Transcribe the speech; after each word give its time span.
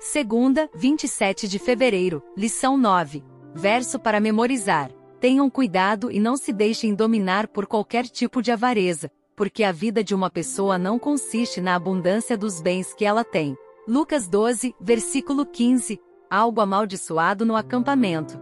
Segunda, 0.00 0.70
27 0.76 1.48
de 1.48 1.58
fevereiro, 1.58 2.22
lição 2.36 2.78
9. 2.78 3.24
Verso 3.52 3.98
para 3.98 4.20
memorizar. 4.20 4.92
Tenham 5.18 5.50
cuidado 5.50 6.08
e 6.08 6.20
não 6.20 6.36
se 6.36 6.52
deixem 6.52 6.94
dominar 6.94 7.48
por 7.48 7.66
qualquer 7.66 8.04
tipo 8.04 8.40
de 8.40 8.52
avareza, 8.52 9.10
porque 9.34 9.64
a 9.64 9.72
vida 9.72 10.04
de 10.04 10.14
uma 10.14 10.30
pessoa 10.30 10.78
não 10.78 11.00
consiste 11.00 11.60
na 11.60 11.74
abundância 11.74 12.38
dos 12.38 12.60
bens 12.60 12.94
que 12.94 13.04
ela 13.04 13.24
tem. 13.24 13.56
Lucas 13.88 14.28
12, 14.28 14.72
versículo 14.80 15.44
15. 15.44 16.00
Algo 16.30 16.60
amaldiçoado 16.60 17.44
no 17.44 17.56
acampamento. 17.56 18.38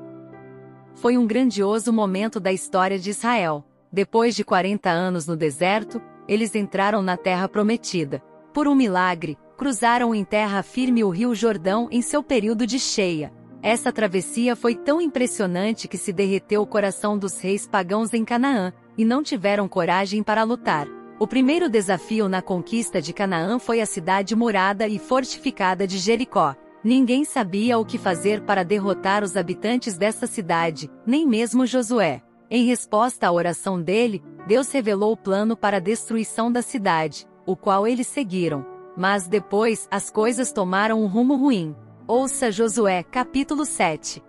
Foi 0.95 1.17
um 1.17 1.27
grandioso 1.27 1.91
momento 1.91 2.39
da 2.39 2.53
história 2.53 2.99
de 2.99 3.09
Israel. 3.09 3.65
Depois 3.91 4.37
de 4.37 4.45
40 4.45 4.91
anos 4.91 5.27
no 5.27 5.35
deserto, 5.35 6.03
eles 6.29 6.55
entraram 6.55 7.01
na 7.01 7.17
terra 7.17 7.49
prometida. 7.49 8.23
Por 8.57 8.67
um 8.67 8.75
milagre, 8.75 9.37
cruzaram 9.55 10.15
em 10.15 10.25
terra 10.25 10.63
firme 10.63 11.05
o 11.05 11.11
rio 11.11 11.35
Jordão 11.35 11.89
em 11.91 12.01
seu 12.01 12.23
período 12.23 12.67
de 12.67 12.79
cheia. 12.79 13.31
Essa 13.63 13.93
travessia 13.93 14.57
foi 14.57 14.75
tão 14.75 14.99
impressionante 14.99 15.87
que 15.87 15.99
se 15.99 16.11
derreteu 16.11 16.63
o 16.63 16.67
coração 16.67 17.19
dos 17.19 17.39
reis 17.39 17.67
pagãos 17.67 18.15
em 18.15 18.25
Canaã, 18.25 18.73
e 18.97 19.05
não 19.05 19.23
tiveram 19.23 19.69
coragem 19.69 20.23
para 20.23 20.43
lutar. 20.43 20.89
O 21.21 21.27
primeiro 21.27 21.69
desafio 21.69 22.31
na 22.31 22.41
conquista 22.41 22.99
de 22.99 23.13
Canaã 23.13 23.59
foi 23.59 23.83
a 23.83 23.85
cidade 23.85 24.35
murada 24.35 24.89
e 24.89 24.99
fortificada 24.99 25.87
de 25.87 25.99
Jericó. 25.99 26.57
Ninguém 26.83 27.27
sabia 27.27 27.77
o 27.79 27.85
que 27.85 27.99
fazer 27.99 28.41
para 28.41 28.65
derrotar 28.65 29.23
os 29.23 29.37
habitantes 29.37 29.99
dessa 29.99 30.27
cidade, 30.27 30.91
nem 31.07 31.27
mesmo 31.27 31.67
Josué. 31.67 32.23
Em 32.51 32.65
resposta 32.65 33.27
à 33.27 33.33
oração 33.33 33.79
dele, 33.79 34.25
Deus 34.47 34.73
revelou 34.73 35.13
o 35.13 35.17
plano 35.17 35.55
para 35.55 35.77
a 35.77 35.81
destruição 35.81 36.51
da 36.51 36.63
cidade, 36.63 37.27
o 37.47 37.57
qual 37.57 37.87
eles 37.87 38.07
seguiram. 38.07 38.67
Mas 38.97 39.29
depois 39.29 39.87
as 39.91 40.11
coisas 40.11 40.53
tomaram 40.53 41.03
um 41.03 41.07
rumo 41.07 41.37
ruim. 41.37 41.75
Ouça 42.07 42.51
Josué 42.51 43.03
capítulo 43.03 43.65
7. 43.65 44.23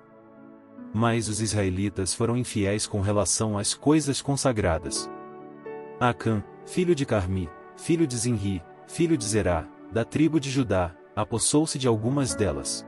Mas 0.93 1.27
os 1.27 1.41
israelitas 1.41 2.13
foram 2.13 2.37
infiéis 2.37 2.87
com 2.87 3.01
relação 3.01 3.57
às 3.57 3.73
coisas 3.73 4.21
consagradas. 4.21 5.09
Acã, 5.99 6.43
filho 6.65 6.93
de 6.93 7.05
Carmi, 7.05 7.49
filho 7.75 8.05
de 8.05 8.15
Zinri, 8.15 8.61
filho 8.87 9.17
de 9.17 9.25
Zerá, 9.25 9.67
da 9.91 10.03
tribo 10.03 10.39
de 10.39 10.49
Judá, 10.49 10.95
apossou-se 11.15 11.77
de 11.77 11.87
algumas 11.87 12.35
delas. 12.35 12.85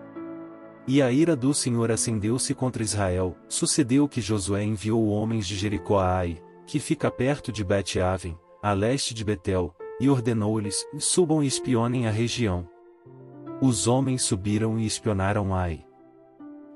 E 0.87 1.01
a 1.01 1.11
ira 1.11 1.35
do 1.35 1.53
Senhor 1.53 1.91
acendeu-se 1.91 2.53
contra 2.53 2.83
Israel, 2.83 3.35
sucedeu 3.47 4.07
que 4.07 4.21
Josué 4.21 4.63
enviou 4.63 5.07
homens 5.07 5.47
de 5.47 5.55
Jericó 5.55 5.99
a 5.99 6.17
Ai, 6.17 6.41
que 6.65 6.79
fica 6.79 7.11
perto 7.11 7.51
de 7.51 7.63
Bet-Aven, 7.63 8.37
a 8.61 8.73
leste 8.73 9.13
de 9.13 9.23
Betel, 9.23 9.75
e 9.99 10.09
ordenou-lhes, 10.09 10.85
subam 10.97 11.43
e 11.43 11.47
espionem 11.47 12.07
a 12.07 12.11
região. 12.11 12.67
Os 13.61 13.87
homens 13.87 14.21
subiram 14.21 14.79
e 14.79 14.85
espionaram 14.85 15.53
Ai. 15.53 15.85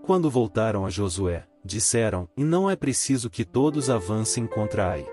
Quando 0.01 0.29
voltaram 0.29 0.85
a 0.85 0.89
Josué, 0.89 1.47
disseram, 1.63 2.27
e 2.35 2.43
não 2.43 2.69
é 2.69 2.75
preciso 2.75 3.29
que 3.29 3.45
todos 3.45 3.89
avancem 3.89 4.45
contra 4.45 4.91
Ai. 4.91 5.07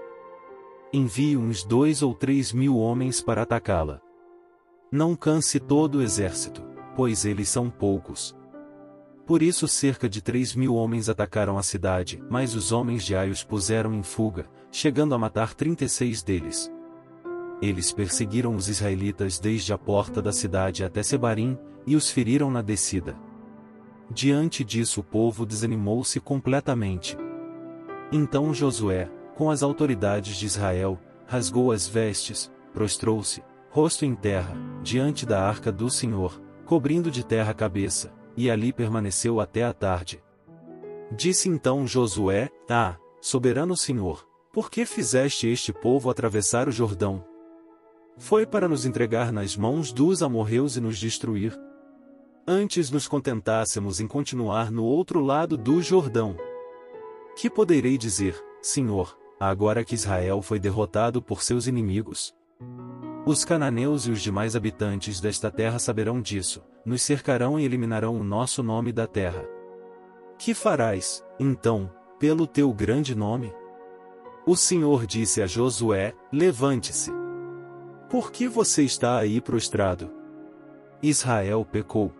Envie 0.92 1.36
uns 1.36 1.62
dois 1.62 2.03
ou 2.03 2.12
três 2.12 2.53
mil 2.53 2.77
homens 2.77 3.22
para 3.22 3.42
atacá-la. 3.42 4.00
Não 4.91 5.14
canse 5.14 5.61
todo 5.61 5.98
o 5.98 6.03
exército, 6.03 6.64
pois 6.97 7.25
eles 7.25 7.48
são 7.48 7.70
poucos. 7.70 8.36
Por 9.25 9.41
isso 9.41 9.69
cerca 9.69 10.08
de 10.08 10.20
três 10.20 10.56
mil 10.56 10.75
homens 10.75 11.08
atacaram 11.08 11.56
a 11.56 11.62
cidade, 11.62 12.20
mas 12.28 12.56
os 12.56 12.72
homens 12.72 13.05
de 13.05 13.14
Ai 13.14 13.31
os 13.31 13.44
puseram 13.44 13.94
em 13.94 14.03
fuga, 14.03 14.47
chegando 14.72 15.14
a 15.14 15.19
matar 15.19 15.55
trinta 15.55 15.84
e 15.84 15.88
seis 15.88 16.20
deles. 16.20 16.69
Eles 17.61 17.92
perseguiram 17.92 18.55
os 18.55 18.69
israelitas 18.69 19.39
desde 19.39 19.72
a 19.72 19.78
porta 19.78 20.22
da 20.22 20.33
cidade 20.33 20.83
até 20.83 21.03
Sebarim, 21.03 21.58
e 21.86 21.97
os 21.97 22.11
feriram 22.11 22.50
na 22.50 22.62
descida. 22.62 23.16
Diante 24.11 24.64
disso 24.64 25.00
o 25.00 25.05
povo 25.05 25.47
desanimou-se 25.47 26.19
completamente. 26.20 27.16
Então 28.12 28.53
Josué, 28.53 29.10
com 29.37 29.50
as 29.50 29.62
autoridades 29.62 30.37
de 30.37 30.47
Israel, 30.47 30.99
rasgou 31.26 31.72
as 31.72 31.87
vestes, 31.87 32.50
prostrou-se, 32.72 33.43
rosto 33.70 34.04
em 34.04 34.15
terra, 34.15 34.54
diante 34.82 35.25
da 35.25 35.43
arca 35.43 35.70
do 35.70 35.88
Senhor, 35.88 36.41
cobrindo 36.66 37.10
de 37.10 37.25
terra 37.25 37.53
a 37.53 37.54
cabeça, 37.54 38.12
e 38.37 38.50
ali 38.50 38.72
permaneceu 38.72 39.41
até 39.41 39.65
a 39.65 39.72
tarde. 39.72 40.22
Disse 41.16 41.49
então 41.49 41.87
Josué, 41.87 42.50
Ah, 42.69 42.97
soberano 43.20 43.76
Senhor, 43.76 44.26
por 44.53 44.70
que 44.70 44.84
fizeste 44.84 45.47
este 45.47 45.72
povo 45.72 46.10
atravessar 46.10 46.69
o 46.69 46.72
Jordão, 46.72 47.25
foi 48.20 48.44
para 48.44 48.69
nos 48.69 48.84
entregar 48.84 49.32
nas 49.32 49.56
mãos 49.56 49.92
dos 49.92 50.22
amorreus 50.22 50.76
e 50.76 50.81
nos 50.81 50.98
destruir. 50.98 51.58
Antes 52.47 52.91
nos 52.91 53.08
contentássemos 53.08 53.98
em 53.98 54.06
continuar 54.06 54.70
no 54.70 54.84
outro 54.84 55.20
lado 55.20 55.56
do 55.56 55.81
Jordão. 55.81 56.36
Que 57.34 57.48
poderei 57.48 57.97
dizer, 57.97 58.38
Senhor, 58.60 59.16
agora 59.41 59.82
que 59.82 59.94
Israel 59.94 60.42
foi 60.42 60.58
derrotado 60.58 61.22
por 61.22 61.42
seus 61.42 61.66
inimigos? 61.66 62.34
Os 63.25 63.42
cananeus 63.42 64.06
e 64.06 64.10
os 64.10 64.20
demais 64.20 64.54
habitantes 64.54 65.19
desta 65.19 65.50
terra 65.50 65.78
saberão 65.78 66.20
disso, 66.20 66.62
nos 66.84 67.00
cercarão 67.00 67.58
e 67.58 67.64
eliminarão 67.64 68.20
o 68.20 68.25
nosso 68.25 68.62
nome 68.62 68.92
da 68.92 69.06
terra. 69.06 69.48
Que 70.38 70.52
farás, 70.52 71.25
então, 71.38 71.91
pelo 72.19 72.47
teu 72.47 72.70
grande 72.70 73.14
nome? 73.14 73.50
O 74.47 74.56
Senhor 74.56 75.06
disse 75.06 75.41
a 75.41 75.47
Josué: 75.47 76.14
Levante-se. 76.31 77.19
Por 78.10 78.32
que 78.32 78.48
você 78.48 78.82
está 78.82 79.19
aí 79.19 79.41
prostrado? 79.41 80.10
Israel 81.00 81.65
pecou. 81.65 82.12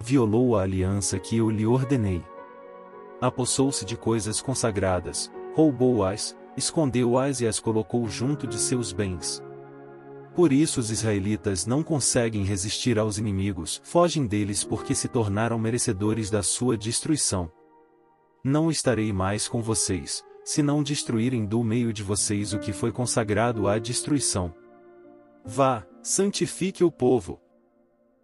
Violou 0.00 0.56
a 0.56 0.62
aliança 0.62 1.18
que 1.18 1.36
eu 1.36 1.50
lhe 1.50 1.66
ordenei. 1.66 2.24
Apossou-se 3.20 3.84
de 3.84 3.98
coisas 3.98 4.40
consagradas, 4.40 5.30
roubou-as, 5.54 6.34
escondeu-as 6.56 7.42
e 7.42 7.46
as 7.46 7.60
colocou 7.60 8.08
junto 8.08 8.46
de 8.46 8.58
seus 8.58 8.94
bens. 8.94 9.42
Por 10.34 10.54
isso 10.54 10.80
os 10.80 10.90
israelitas 10.90 11.66
não 11.66 11.82
conseguem 11.82 12.42
resistir 12.42 12.98
aos 12.98 13.18
inimigos, 13.18 13.82
fogem 13.84 14.26
deles 14.26 14.64
porque 14.64 14.94
se 14.94 15.06
tornaram 15.06 15.58
merecedores 15.58 16.30
da 16.30 16.42
sua 16.42 16.78
destruição. 16.78 17.52
Não 18.42 18.70
estarei 18.70 19.12
mais 19.12 19.48
com 19.48 19.60
vocês, 19.60 20.24
se 20.42 20.62
não 20.62 20.82
destruírem 20.82 21.44
do 21.44 21.62
meio 21.62 21.92
de 21.92 22.02
vocês 22.02 22.54
o 22.54 22.58
que 22.58 22.72
foi 22.72 22.90
consagrado 22.90 23.68
à 23.68 23.78
destruição. 23.78 24.63
Vá, 25.44 25.86
santifique 26.02 26.82
o 26.82 26.90
povo. 26.90 27.38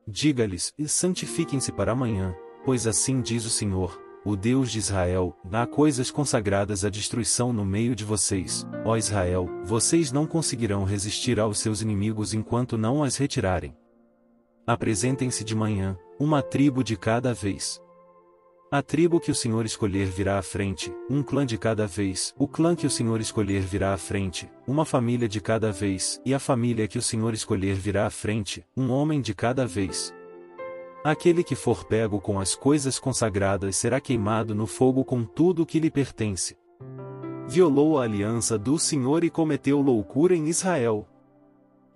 Diga-lhes, 0.09 0.73
e 0.79 0.89
santifiquem-se 0.89 1.71
para 1.71 1.93
amanhã, 1.93 2.35
pois 2.65 2.87
assim 2.87 3.21
diz 3.21 3.45
o 3.45 3.51
Senhor, 3.51 4.01
o 4.25 4.35
Deus 4.35 4.73
de 4.73 4.79
Israel, 4.79 5.37
há 5.53 5.67
coisas 5.67 6.11
consagradas 6.11 6.83
à 6.83 6.89
destruição 6.89 7.53
no 7.53 7.65
meio 7.65 7.95
de 7.95 8.05
vocês, 8.05 8.67
ó 8.87 8.97
Israel, 8.97 9.47
vocês 9.65 10.11
não 10.11 10.27
conseguirão 10.27 10.83
resistir 10.83 11.39
aos 11.39 11.59
seus 11.59 11.83
inimigos 11.83 12.33
enquanto 12.33 12.79
não 12.79 13.05
as 13.05 13.17
retirarem. 13.17 13.77
Apresentem-se 14.67 15.45
de 15.45 15.55
manhã, 15.55 15.99
uma 16.19 16.43
tribo 16.43 16.83
de 16.83 16.97
cada 16.97 17.35
vez. 17.35 17.81
A 18.73 18.83
tribo 18.83 19.19
que 19.19 19.33
o 19.33 19.35
Senhor 19.35 19.67
escolher 19.67 20.07
virá 20.07 20.39
à 20.39 20.43
frente, 20.43 20.95
um 21.11 21.25
clã 21.25 21.45
de 21.45 21.59
cada 21.59 21.89
vez, 21.89 22.33
o 22.39 22.47
clã 22.47 22.77
que 22.77 22.87
o 22.87 22.91
Senhor 22.91 23.21
escolher 23.21 23.63
virá 23.63 23.93
à 23.93 23.97
frente, 23.97 24.49
uma 24.65 24.85
família 24.85 25.29
de 25.29 25.41
cada 25.41 25.73
vez, 25.73 26.23
e 26.25 26.33
a 26.33 26.39
família 26.39 26.87
que 26.87 26.97
o 26.97 27.03
Senhor 27.03 27.35
escolher 27.35 27.75
virá 27.75 28.07
à 28.07 28.11
frente, 28.11 28.65
um 28.77 28.93
homem 28.93 29.21
de 29.21 29.35
cada 29.35 29.67
vez. 29.67 30.15
Aquele 31.03 31.43
que 31.43 31.57
for 31.57 31.85
pego 31.85 32.21
com 32.21 32.39
as 32.39 32.55
coisas 32.55 33.01
consagradas 33.01 33.75
será 33.75 34.01
queimado 34.01 34.55
no 34.55 34.69
fogo 34.69 35.05
com 35.05 35.25
tudo 35.25 35.63
o 35.63 35.67
que 35.67 35.81
lhe 35.81 35.91
pertence. 35.91 36.57
Violou 37.49 37.99
a 37.99 38.05
aliança 38.05 38.57
do 38.57 38.79
Senhor 38.79 39.25
e 39.25 39.31
cometeu 39.31 39.81
loucura 39.81 40.37
em 40.37 40.47
Israel. 40.47 41.09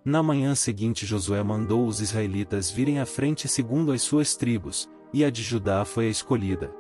Na 0.05 0.25
manhã 0.25 0.57
seguinte 0.57 1.07
Josué 1.07 1.41
mandou 1.45 1.87
os 1.87 2.01
israelitas 2.01 2.69
virem 2.69 2.99
à 2.99 3.07
frente 3.07 3.47
segundo 3.47 3.93
as 3.93 4.03
suas 4.03 4.35
tribos, 4.35 4.91
e 5.15 5.25
a 5.25 5.31
de 5.31 5.45
Judá 5.45 5.85
foi 5.85 6.09
a 6.09 6.11
escolhida. 6.11 6.75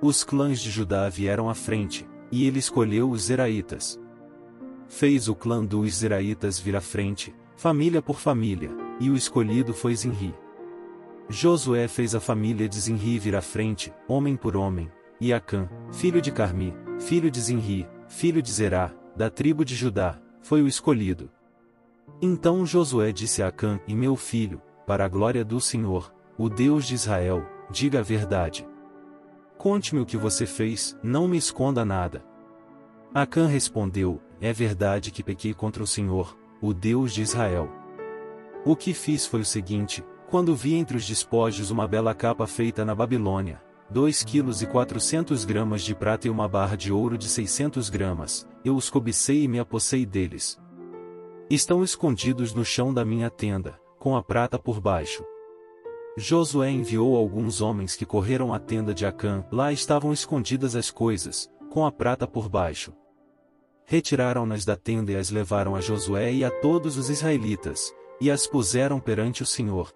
Os 0.00 0.22
clãs 0.22 0.60
de 0.60 0.70
Judá 0.70 1.08
vieram 1.08 1.50
à 1.50 1.54
frente, 1.54 2.08
e 2.30 2.46
ele 2.46 2.60
escolheu 2.60 3.10
os 3.10 3.22
Zeraitas. 3.22 4.00
Fez 4.86 5.28
o 5.28 5.34
clã 5.34 5.64
dos 5.64 5.96
Zeraitas 5.96 6.60
vir 6.60 6.76
à 6.76 6.80
frente, 6.80 7.34
família 7.56 8.00
por 8.00 8.20
família, 8.20 8.70
e 9.00 9.10
o 9.10 9.16
escolhido 9.16 9.74
foi 9.74 9.96
Zinri. 9.96 10.32
Josué 11.28 11.88
fez 11.88 12.14
a 12.14 12.20
família 12.20 12.68
de 12.68 12.78
Zinri 12.78 13.18
vir 13.18 13.34
à 13.34 13.42
frente, 13.42 13.92
homem 14.06 14.36
por 14.36 14.56
homem, 14.56 14.88
e 15.20 15.32
Acã, 15.32 15.68
filho 15.90 16.22
de 16.22 16.30
Carmi, 16.30 16.72
filho 17.00 17.32
de 17.32 17.40
Zinri, 17.40 17.84
filho 18.06 18.40
de 18.40 18.52
Zerá, 18.52 18.94
da 19.16 19.28
tribo 19.28 19.64
de 19.64 19.74
Judá, 19.74 20.20
foi 20.40 20.62
o 20.62 20.68
escolhido. 20.68 21.28
Então 22.22 22.64
Josué 22.64 23.10
disse 23.10 23.42
a 23.42 23.48
Acã, 23.48 23.80
e 23.88 23.94
meu 23.94 24.14
filho, 24.14 24.62
para 24.86 25.04
a 25.04 25.08
glória 25.08 25.44
do 25.44 25.60
Senhor, 25.60 26.14
o 26.40 26.48
Deus 26.48 26.86
de 26.86 26.94
Israel, 26.94 27.44
diga 27.70 27.98
a 27.98 28.02
verdade. 28.02 28.66
Conte-me 29.58 30.00
o 30.00 30.06
que 30.06 30.16
você 30.16 30.46
fez, 30.46 30.98
não 31.02 31.28
me 31.28 31.36
esconda 31.36 31.84
nada. 31.84 32.24
Acã 33.12 33.46
respondeu: 33.46 34.22
É 34.40 34.50
verdade 34.50 35.10
que 35.10 35.22
pequei 35.22 35.52
contra 35.52 35.82
o 35.82 35.86
Senhor, 35.86 36.34
o 36.58 36.72
Deus 36.72 37.12
de 37.12 37.20
Israel. 37.20 37.70
O 38.64 38.74
que 38.74 38.94
fiz 38.94 39.26
foi 39.26 39.42
o 39.42 39.44
seguinte: 39.44 40.02
Quando 40.30 40.56
vi 40.56 40.72
entre 40.76 40.96
os 40.96 41.06
despojos 41.06 41.70
uma 41.70 41.86
bela 41.86 42.14
capa 42.14 42.46
feita 42.46 42.86
na 42.86 42.94
Babilônia, 42.94 43.60
2 43.90 44.22
quilos 44.24 44.62
e 44.62 44.66
400 44.66 45.44
gramas 45.44 45.82
de 45.82 45.94
prata 45.94 46.26
e 46.26 46.30
uma 46.30 46.48
barra 46.48 46.74
de 46.74 46.90
ouro 46.90 47.18
de 47.18 47.28
600 47.28 47.90
gramas, 47.90 48.48
eu 48.64 48.74
os 48.76 48.88
cobicei 48.88 49.42
e 49.42 49.48
me 49.48 49.58
apossei 49.58 50.06
deles. 50.06 50.58
Estão 51.50 51.84
escondidos 51.84 52.54
no 52.54 52.64
chão 52.64 52.94
da 52.94 53.04
minha 53.04 53.28
tenda, 53.28 53.78
com 53.98 54.16
a 54.16 54.22
prata 54.22 54.58
por 54.58 54.80
baixo. 54.80 55.22
Josué 56.16 56.70
enviou 56.70 57.16
alguns 57.16 57.60
homens 57.60 57.94
que 57.94 58.04
correram 58.04 58.52
à 58.52 58.58
tenda 58.58 58.92
de 58.92 59.06
Acã, 59.06 59.44
lá 59.50 59.72
estavam 59.72 60.12
escondidas 60.12 60.74
as 60.74 60.90
coisas, 60.90 61.48
com 61.70 61.86
a 61.86 61.92
prata 61.92 62.26
por 62.26 62.48
baixo. 62.48 62.92
Retiraram-nas 63.84 64.64
da 64.64 64.76
tenda 64.76 65.12
e 65.12 65.16
as 65.16 65.30
levaram 65.30 65.76
a 65.76 65.80
Josué 65.80 66.32
e 66.32 66.44
a 66.44 66.50
todos 66.50 66.96
os 66.96 67.08
israelitas, 67.08 67.94
e 68.20 68.30
as 68.30 68.46
puseram 68.46 68.98
perante 68.98 69.42
o 69.42 69.46
Senhor. 69.46 69.92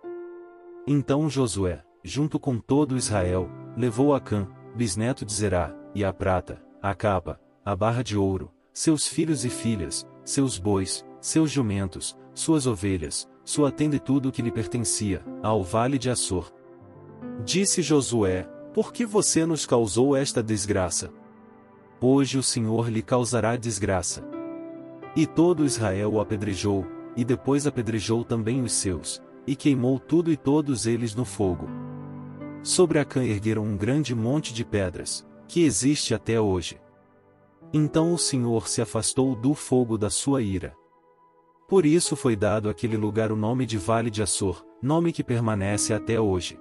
Então 0.86 1.28
Josué, 1.28 1.82
junto 2.02 2.38
com 2.38 2.58
todo 2.58 2.96
Israel, 2.96 3.48
levou 3.76 4.14
Acã, 4.14 4.48
bisneto 4.74 5.24
de 5.24 5.32
Zerá, 5.32 5.74
e 5.94 6.04
a 6.04 6.12
prata, 6.12 6.62
a 6.80 6.94
capa, 6.94 7.40
a 7.64 7.74
barra 7.74 8.02
de 8.02 8.16
ouro, 8.16 8.52
seus 8.72 9.06
filhos 9.06 9.44
e 9.44 9.50
filhas, 9.50 10.06
seus 10.24 10.58
bois, 10.58 11.04
seus 11.20 11.50
jumentos, 11.50 12.16
suas 12.34 12.66
ovelhas, 12.66 13.28
sua 13.44 13.70
tenda 13.70 13.96
e 13.96 14.00
tudo 14.00 14.28
o 14.28 14.32
que 14.32 14.42
lhe 14.42 14.50
pertencia, 14.50 15.22
ao 15.42 15.62
vale 15.62 15.98
de 15.98 16.08
Assor. 16.08 16.50
Disse 17.44 17.82
Josué, 17.82 18.48
por 18.72 18.92
que 18.92 19.04
você 19.04 19.44
nos 19.44 19.66
causou 19.66 20.16
esta 20.16 20.42
desgraça? 20.42 21.12
Hoje 22.00 22.38
o 22.38 22.42
Senhor 22.42 22.88
lhe 22.88 23.02
causará 23.02 23.56
desgraça. 23.56 24.24
E 25.14 25.26
todo 25.26 25.64
Israel 25.64 26.14
o 26.14 26.20
apedrejou, 26.20 26.84
e 27.16 27.24
depois 27.24 27.66
apedrejou 27.66 28.24
também 28.24 28.62
os 28.62 28.72
seus, 28.72 29.22
e 29.46 29.54
queimou 29.54 30.00
tudo 30.00 30.32
e 30.32 30.36
todos 30.36 30.86
eles 30.86 31.14
no 31.14 31.24
fogo. 31.24 31.68
Sobre 32.62 32.98
Acã 32.98 33.22
ergueram 33.22 33.62
um 33.62 33.76
grande 33.76 34.14
monte 34.14 34.52
de 34.52 34.64
pedras, 34.64 35.24
que 35.46 35.62
existe 35.62 36.14
até 36.14 36.40
hoje. 36.40 36.80
Então 37.72 38.12
o 38.12 38.18
Senhor 38.18 38.68
se 38.68 38.80
afastou 38.80 39.36
do 39.36 39.54
fogo 39.54 39.98
da 39.98 40.08
sua 40.08 40.42
ira. 40.42 40.74
Por 41.74 41.84
isso 41.84 42.14
foi 42.14 42.36
dado 42.36 42.70
àquele 42.70 42.96
lugar 42.96 43.32
o 43.32 43.36
nome 43.36 43.66
de 43.66 43.76
Vale 43.76 44.08
de 44.08 44.22
Açor, 44.22 44.64
nome 44.80 45.12
que 45.12 45.24
permanece 45.24 45.92
até 45.92 46.20
hoje. 46.20 46.56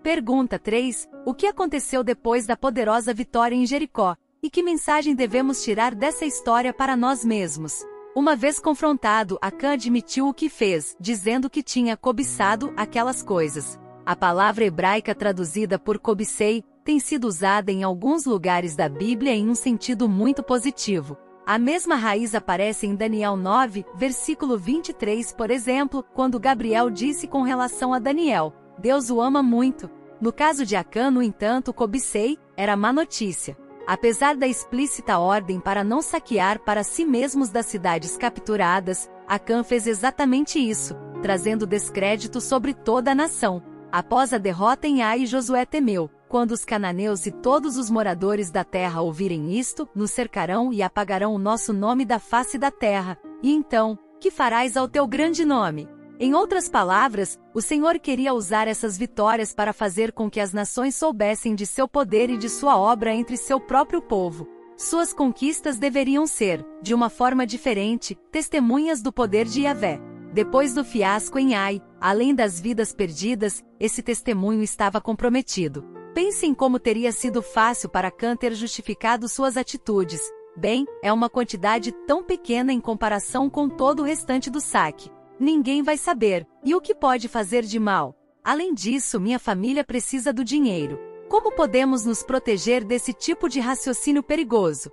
Pergunta 0.00 0.60
3. 0.60 1.08
O 1.26 1.34
que 1.34 1.44
aconteceu 1.44 2.04
depois 2.04 2.46
da 2.46 2.56
poderosa 2.56 3.12
vitória 3.12 3.56
em 3.56 3.66
Jericó? 3.66 4.14
E 4.40 4.48
que 4.48 4.62
mensagem 4.62 5.16
devemos 5.16 5.64
tirar 5.64 5.92
dessa 5.92 6.24
história 6.24 6.72
para 6.72 6.96
nós 6.96 7.24
mesmos? 7.24 7.84
Uma 8.14 8.36
vez 8.36 8.60
confrontado, 8.60 9.38
Acã 9.42 9.72
admitiu 9.72 10.28
o 10.28 10.32
que 10.32 10.48
fez, 10.48 10.96
dizendo 11.00 11.50
que 11.50 11.60
tinha 11.60 11.96
cobiçado 11.96 12.72
aquelas 12.76 13.24
coisas. 13.24 13.76
A 14.06 14.14
palavra 14.14 14.64
hebraica 14.64 15.16
traduzida 15.16 15.80
por 15.80 15.98
cobicei 15.98 16.62
tem 16.84 17.00
sido 17.00 17.26
usada 17.26 17.72
em 17.72 17.82
alguns 17.82 18.24
lugares 18.24 18.76
da 18.76 18.88
Bíblia 18.88 19.34
em 19.34 19.48
um 19.48 19.56
sentido 19.56 20.08
muito 20.08 20.44
positivo. 20.44 21.16
A 21.44 21.58
mesma 21.58 21.96
raiz 21.96 22.36
aparece 22.36 22.86
em 22.86 22.94
Daniel 22.94 23.36
9, 23.36 23.84
versículo 23.96 24.56
23, 24.56 25.32
por 25.32 25.50
exemplo, 25.50 26.04
quando 26.14 26.38
Gabriel 26.38 26.88
disse 26.88 27.26
com 27.26 27.42
relação 27.42 27.92
a 27.92 27.98
Daniel: 27.98 28.54
Deus 28.78 29.10
o 29.10 29.20
ama 29.20 29.42
muito. 29.42 29.90
No 30.20 30.32
caso 30.32 30.64
de 30.64 30.76
Acã, 30.76 31.10
no 31.10 31.20
entanto, 31.20 31.74
cobicei 31.74 32.38
era 32.56 32.76
má 32.76 32.92
notícia. 32.92 33.58
Apesar 33.88 34.36
da 34.36 34.46
explícita 34.46 35.18
ordem 35.18 35.58
para 35.58 35.82
não 35.82 36.00
saquear 36.00 36.60
para 36.60 36.84
si 36.84 37.04
mesmos 37.04 37.48
das 37.48 37.66
cidades 37.66 38.16
capturadas, 38.16 39.10
Acã 39.26 39.64
fez 39.64 39.88
exatamente 39.88 40.60
isso, 40.60 40.94
trazendo 41.22 41.66
descrédito 41.66 42.40
sobre 42.40 42.72
toda 42.72 43.10
a 43.10 43.16
nação. 43.16 43.60
Após 43.90 44.32
a 44.32 44.38
derrota 44.38 44.86
em 44.86 45.02
Ai, 45.02 45.26
Josué 45.26 45.66
temeu. 45.66 46.08
Quando 46.32 46.52
os 46.52 46.64
cananeus 46.64 47.26
e 47.26 47.30
todos 47.30 47.76
os 47.76 47.90
moradores 47.90 48.50
da 48.50 48.64
terra 48.64 49.02
ouvirem 49.02 49.52
isto, 49.52 49.86
nos 49.94 50.12
cercarão 50.12 50.72
e 50.72 50.82
apagarão 50.82 51.34
o 51.34 51.38
nosso 51.38 51.74
nome 51.74 52.06
da 52.06 52.18
face 52.18 52.56
da 52.56 52.70
terra. 52.70 53.18
E 53.42 53.52
então, 53.52 53.98
que 54.18 54.30
farás 54.30 54.74
ao 54.74 54.88
teu 54.88 55.06
grande 55.06 55.44
nome? 55.44 55.86
Em 56.18 56.32
outras 56.32 56.70
palavras, 56.70 57.38
o 57.52 57.60
Senhor 57.60 57.98
queria 57.98 58.32
usar 58.32 58.66
essas 58.66 58.96
vitórias 58.96 59.52
para 59.52 59.74
fazer 59.74 60.10
com 60.10 60.30
que 60.30 60.40
as 60.40 60.54
nações 60.54 60.94
soubessem 60.94 61.54
de 61.54 61.66
seu 61.66 61.86
poder 61.86 62.30
e 62.30 62.38
de 62.38 62.48
sua 62.48 62.78
obra 62.78 63.12
entre 63.12 63.36
seu 63.36 63.60
próprio 63.60 64.00
povo. 64.00 64.48
Suas 64.74 65.12
conquistas 65.12 65.78
deveriam 65.78 66.26
ser, 66.26 66.64
de 66.80 66.94
uma 66.94 67.10
forma 67.10 67.46
diferente, 67.46 68.18
testemunhas 68.30 69.02
do 69.02 69.12
poder 69.12 69.44
de 69.44 69.64
Yahvé. 69.64 70.00
Depois 70.32 70.72
do 70.72 70.82
fiasco 70.82 71.38
em 71.38 71.54
Ai, 71.54 71.82
além 72.00 72.34
das 72.34 72.58
vidas 72.58 72.90
perdidas, 72.90 73.62
esse 73.78 74.02
testemunho 74.02 74.62
estava 74.62 74.98
comprometido. 74.98 75.91
Pense 76.14 76.44
em 76.44 76.52
como 76.52 76.78
teria 76.78 77.10
sido 77.10 77.40
fácil 77.40 77.88
para 77.88 78.10
Khan 78.10 78.36
ter 78.36 78.52
justificado 78.54 79.26
suas 79.28 79.56
atitudes. 79.56 80.20
Bem, 80.54 80.86
é 81.02 81.10
uma 81.10 81.30
quantidade 81.30 81.90
tão 82.06 82.22
pequena 82.22 82.70
em 82.70 82.80
comparação 82.80 83.48
com 83.48 83.66
todo 83.66 84.00
o 84.00 84.04
restante 84.04 84.50
do 84.50 84.60
saque. 84.60 85.10
Ninguém 85.40 85.82
vai 85.82 85.96
saber. 85.96 86.46
E 86.62 86.74
o 86.74 86.82
que 86.82 86.94
pode 86.94 87.28
fazer 87.28 87.62
de 87.62 87.78
mal? 87.78 88.14
Além 88.44 88.74
disso, 88.74 89.18
minha 89.18 89.38
família 89.38 89.82
precisa 89.82 90.34
do 90.34 90.44
dinheiro. 90.44 91.00
Como 91.30 91.50
podemos 91.52 92.04
nos 92.04 92.22
proteger 92.22 92.84
desse 92.84 93.14
tipo 93.14 93.48
de 93.48 93.58
raciocínio 93.58 94.22
perigoso? 94.22 94.92